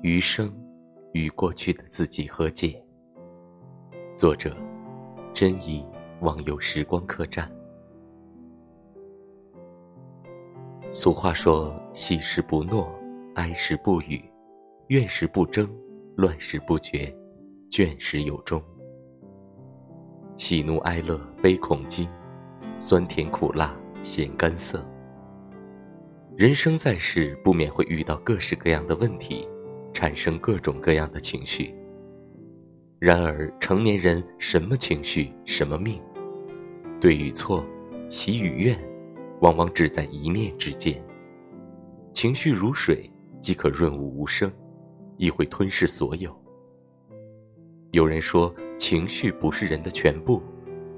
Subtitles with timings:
[0.00, 0.48] 余生
[1.12, 2.80] 与过去的自己和解。
[4.16, 4.56] 作者：
[5.34, 5.84] 真意
[6.20, 7.50] 网友时光客栈。
[10.92, 12.88] 俗话说：“喜时不诺，
[13.34, 14.22] 哀时不语，
[14.86, 15.68] 怨时不争，
[16.16, 17.12] 乱时不决，
[17.68, 18.62] 倦时有终。”
[20.38, 22.08] 喜怒哀乐悲恐惊，
[22.78, 24.80] 酸甜苦辣咸甘涩。
[26.36, 29.48] 人生在世，不免会遇到各式各样的问题，
[29.98, 31.74] 产生各种各样的情绪。
[33.00, 36.00] 然而，成年人什么情绪什么命，
[37.00, 37.66] 对与错，
[38.08, 38.78] 喜与怨，
[39.40, 41.04] 往往只在一念之间。
[42.12, 44.48] 情绪如水，即可润物无声，
[45.16, 46.32] 亦会吞噬所有。
[47.90, 50.40] 有人说，情绪不是人的全部，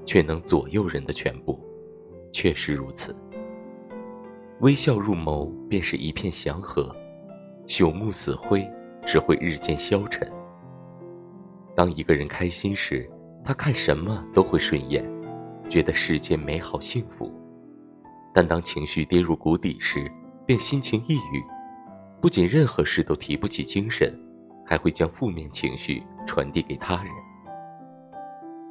[0.05, 1.59] 却能左右人的全部，
[2.31, 3.15] 确实如此。
[4.59, 6.95] 微笑入眸，便是一片祥和；
[7.65, 8.63] 朽木死灰，
[9.05, 10.31] 只会日渐消沉。
[11.75, 13.09] 当一个人开心时，
[13.43, 15.03] 他看什么都会顺眼，
[15.69, 17.31] 觉得世界美好幸福；
[18.33, 20.11] 但当情绪跌入谷底时，
[20.45, 21.43] 便心情抑郁，
[22.21, 24.13] 不仅任何事都提不起精神。
[24.63, 27.11] 还会将负面情绪传递给他人。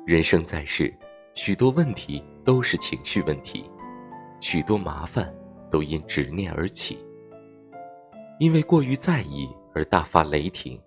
[0.07, 0.95] 人生在世，
[1.35, 3.71] 许多问题都是情绪问题，
[4.41, 5.31] 许多麻烦
[5.71, 6.99] 都因执念而起。
[8.39, 10.81] 因为过于在意而大发雷霆，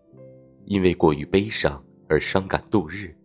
[0.65, 3.15] 因为过于悲伤而伤感度日，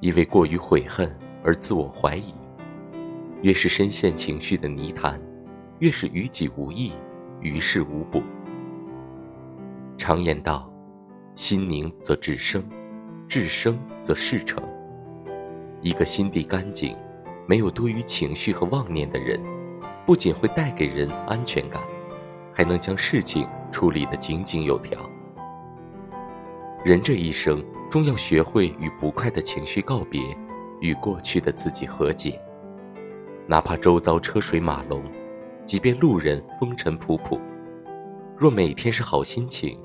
[0.00, 2.34] 因为过于悔恨而自我怀疑。
[3.42, 5.20] 越是深陷情绪的泥潭，
[5.78, 6.92] 越是于己无益，
[7.40, 8.22] 于事无补。
[9.96, 10.68] 常言道。
[11.36, 12.60] 心宁则智生，
[13.28, 14.60] 智生则事成。
[15.80, 16.96] 一个心地干净、
[17.46, 19.40] 没有多余情绪和妄念的人，
[20.04, 21.80] 不仅会带给人安全感，
[22.58, 25.08] 还能将事情处理得井井有条。
[26.84, 30.36] 人这一生，终要学会与不快的情绪告别，
[30.80, 32.36] 与过去的自己和解。
[33.46, 35.04] 哪怕周遭车水马龙，
[35.64, 37.38] 即便路人风尘仆仆，
[38.36, 39.80] 若每天是好心情。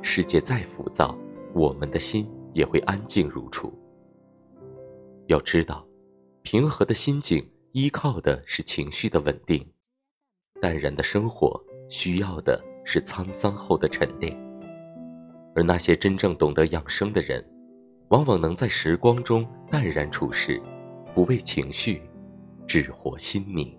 [0.00, 1.18] 世界再浮躁，
[1.52, 3.76] 我们的心也会安静如初。
[5.26, 5.84] 要知道，
[6.42, 9.66] 平和的心境依靠的是情绪的稳定，
[10.60, 11.60] 淡然的生活
[11.96, 14.36] 需要的是沧桑后的沉淀。
[15.54, 17.42] 而那些真正懂得养生的人，
[18.08, 20.60] 往往能在时光中淡然处世，
[21.14, 22.02] 不为情绪，
[22.66, 23.72] 只活心灵。